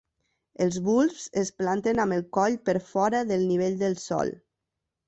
[0.65, 4.39] Els bulbs es planten amb el coll per fora del nivell del sòl.